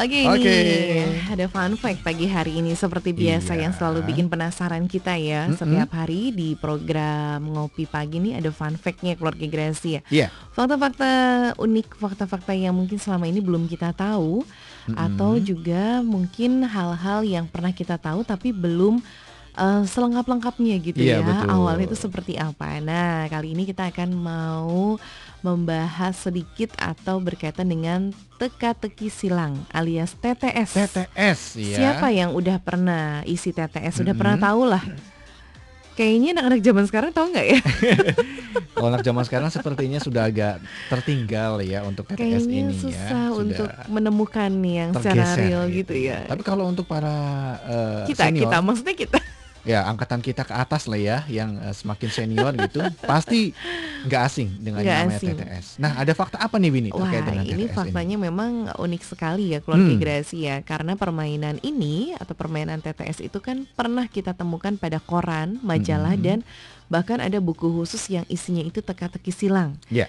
[0.00, 0.48] Oke Oke.
[0.48, 3.68] ini ada fun fact pagi hari ini seperti biasa Iya.
[3.68, 5.60] yang selalu bikin penasaran kita ya Mm-mm.
[5.60, 10.02] setiap hari di program ngopi pagi ini ada fun factnya keluarga Grasi ya.
[10.08, 10.26] Iya.
[10.56, 11.10] Fakta-fakta
[11.58, 14.40] unik, fakta-fakta yang mungkin selama ini belum kita tahu
[14.96, 19.04] atau juga mungkin hal-hal yang pernah kita tahu tapi belum
[19.52, 21.26] eh, selengkap-lengkapnya gitu Iya, ya.
[21.26, 21.48] betul.
[21.48, 22.78] Awalnya itu seperti apa?
[22.78, 24.98] Nah, kali ini kita akan mau
[25.40, 30.76] membahas sedikit atau berkaitan dengan teka-teki silang alias TTS.
[30.76, 31.76] TTS ya.
[31.76, 34.04] Siapa yang udah pernah isi TTS?
[34.04, 34.48] Udah pernah Mm-mm.
[34.52, 34.84] tahu lah.
[35.90, 37.60] Kayaknya anak-anak zaman sekarang tahu nggak ya?
[38.72, 40.56] Kalau anak zaman sekarang sepertinya sudah agak
[40.88, 43.08] tertinggal ya untuk TTS Kayaknya ini susah ya.
[43.28, 46.24] Sudah untuk menemukan yang secara real gitu ya.
[46.24, 47.12] Tapi kalau untuk para
[47.64, 49.18] eh, kita senior, kita maksudnya kita
[49.62, 53.52] ya angkatan kita ke atas lah ya, yang eh, semakin senior gitu, pasti
[54.00, 55.36] nggak asing dengan Nggak namanya asing.
[55.36, 55.66] TTS.
[55.76, 59.52] Nah, ada fakta apa nih Winnie Wah terkait dengan ini TTS faktanya memang unik sekali
[59.52, 60.00] ya keluarga Hmm.
[60.00, 65.60] Grasi ya Karena permainan ini atau permainan TTS itu kan pernah kita temukan pada koran,
[65.60, 66.24] majalah Hmm.
[66.24, 66.38] dan
[66.86, 70.08] bahkan ada buku khusus yang isinya itu teka-teki silang Ya.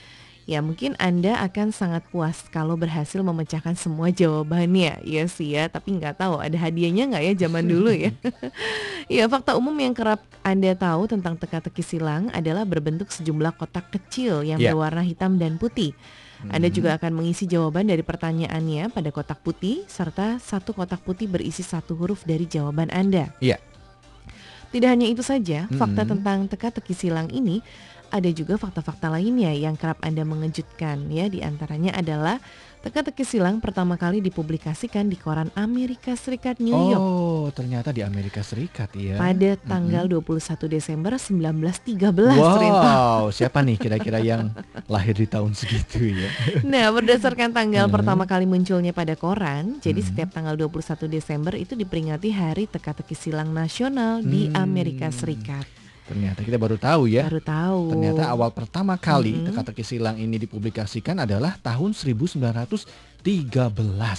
[0.49, 5.93] Ya mungkin Anda akan sangat puas kalau berhasil memecahkan semua jawabannya Ya sih ya, tapi
[5.95, 8.09] nggak tahu ada hadiahnya nggak ya zaman dulu ya
[9.21, 14.41] Ya fakta umum yang kerap Anda tahu tentang teka-teki silang adalah berbentuk sejumlah kotak kecil
[14.41, 14.73] yang Ya.
[14.73, 15.93] berwarna hitam dan putih
[16.49, 16.77] anda Hmm.
[16.81, 21.93] juga akan mengisi jawaban dari pertanyaannya pada kotak putih serta satu kotak putih berisi satu
[21.93, 23.29] huruf dari jawaban Anda.
[23.37, 23.61] Iya.
[24.73, 26.11] Tidak hanya itu saja, fakta Mm-mm.
[26.17, 27.61] tentang teka-teki silang ini
[28.11, 31.25] ada juga fakta-fakta lainnya yang kerap Anda mengejutkan ya.
[31.25, 32.43] Di antaranya adalah
[32.81, 38.41] teka-teki silang pertama kali dipublikasikan di koran Amerika Serikat New York Oh, ternyata di Amerika
[38.41, 39.15] Serikat ya.
[39.15, 40.27] pada tanggal 21
[40.67, 42.01] Desember 1913
[42.33, 42.89] Rinto.
[42.89, 44.51] Wow, siapa nih kira-kira yang
[44.85, 46.29] lahir di tahun segitu ya?
[46.63, 47.93] Nah, berdasarkan tanggal Hmm.
[47.93, 50.07] pertama kali munculnya pada koran, jadi Hmm.
[50.07, 54.57] setiap tanggal 21 Desember itu diperingati Hari Teka-teki Silang Nasional di Hmm.
[54.59, 55.80] Amerika Serikat.
[56.11, 57.23] Ternyata kita baru tahu ya.
[57.23, 57.95] Baru tahu.
[57.95, 59.47] Ternyata awal pertama kali Mm-mm.
[59.47, 63.23] teka-teki silang ini dipublikasikan adalah tahun 1913.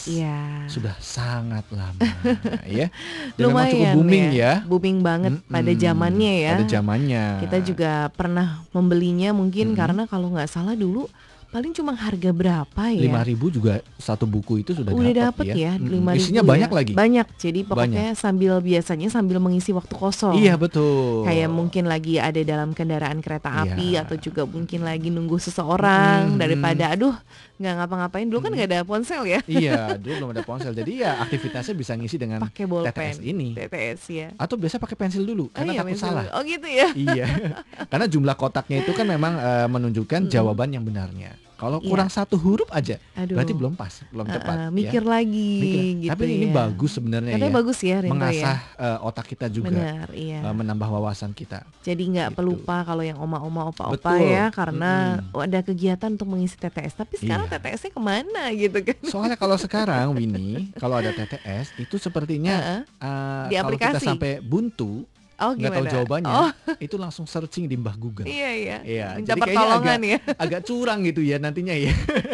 [0.09, 0.41] Iya.
[0.73, 2.01] Sudah sangat lama
[2.81, 2.89] ya.
[3.37, 4.53] Dan memang Lumayan cukup booming ya.
[4.65, 5.85] Booming banget pada Mm-mm.
[5.85, 6.53] zamannya ya.
[6.57, 7.25] Pada zamannya.
[7.45, 9.81] Kita juga pernah membelinya mungkin Mm-mm.
[9.85, 11.13] karena kalau nggak salah dulu
[11.53, 13.13] paling cuma harga berapa ya?
[13.29, 15.77] 5000 juga satu buku itu sudah, Udah dapat ya.
[15.77, 16.49] 5.000 Isinya ya.
[16.49, 16.93] banyak lagi.
[16.93, 17.27] Banyak.
[17.37, 20.33] Jadi pokoknya sambil biasanya sambil mengisi waktu kosong.
[20.35, 21.23] Iya betul.
[21.23, 24.03] kayak mungkin lagi ada dalam kendaraan kereta api Iya.
[24.03, 26.41] atau juga mungkin lagi nunggu seseorang Mm-mm.
[26.41, 27.13] daripada aduh
[27.55, 30.73] nggak ngapa-ngapain dulu kan nggak ada ponsel ya Iya, dulu belum ada ponsel.
[30.73, 33.53] Jadi ya aktivitasnya bisa ngisi dengan pakai TTS ini.
[33.53, 36.09] TTS ya Atau biasa pakai pensil dulu karena iya, takut pensil.
[36.09, 36.25] salah.
[36.33, 37.27] oh gitu ya iya.
[37.93, 40.33] Karena jumlah kotaknya itu kan memang eh, menunjukkan Mm-mm.
[40.33, 41.37] jawaban yang benarnya.
[41.63, 41.87] Kalau Iya.
[41.87, 44.57] kurang satu huruf aja, aduh berarti belum pas, belum Uh-uh, tepat.
[44.57, 44.67] ya.
[44.69, 45.83] mikir lagi Mikir.
[46.01, 46.55] gitu Tapi ini ya.
[46.57, 47.55] bagus sebenarnya Katanya ya.
[47.55, 51.63] bagus ya Rinto Mengasah ya eh, otak kita juga, benar iya eh, menambah wawasan kita.
[51.81, 52.37] jadi nggak gitu.
[52.37, 54.91] pelupa kalau yang oma-oma opa-opa ya karena
[55.23, 57.55] ada kegiatan untuk mengisi TTS tapi sekarang Iya.
[57.57, 62.81] TTS-nya ke mana gitu kan Soalnya kalau sekarang Winnie, kalau ada TTS itu sepertinya Uh-uh.
[62.99, 64.07] eh, Di kalau kita aplikasi.
[64.09, 65.07] sampai buntu
[65.43, 68.25] oh nggak tahu jawabannya, oh itu langsung searching di Mbah Google.
[68.25, 71.93] iya iya Iya, minta jadi pertolongan ya agak curang gitu ya nantinya ya.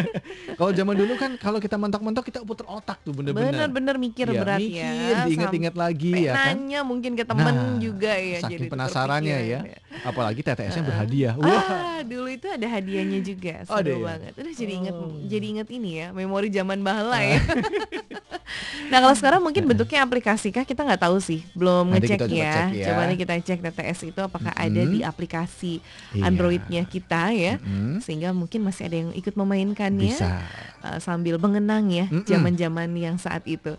[0.58, 3.50] kalau zaman dulu kan kalau kita mentok-mentok kita puter otak tuh bener-bener.
[3.66, 6.46] bener-bener mikir Iya, berat mikir, ya diinget-inget lagi sampai ya kan.
[6.54, 9.78] nanya mungkin ke temen Nah, juga ya saking jadi penasarannya pikiran ya.
[10.00, 11.34] Apalagi TTS-nya berhadiah.
[11.34, 14.04] Wah, Ah, dulu itu ada hadiahnya juga, Oh, seru ya?
[14.06, 14.32] banget.
[14.36, 15.10] Udah jadi inget, Oh.
[15.24, 17.40] jadi inget ini ya, memori zaman bahala ya.
[18.88, 22.26] nah kalau sekarang mungkin bentuknya aplikasi kah kita nggak tahu sih, belum Nanti ngecek kita
[22.28, 22.52] coba ya.
[22.54, 22.86] cek ya.
[22.88, 24.92] Coba nih kita cek TTS itu apakah ada Mm-mm.
[24.96, 25.74] di aplikasi
[26.16, 26.24] iya.
[26.24, 28.00] Androidnya kita ya, Mm-mm.
[28.00, 30.40] sehingga mungkin masih ada yang ikut memainkannya Bisa.
[30.82, 33.76] uh, sambil mengenang ya zaman-zaman yang saat itu.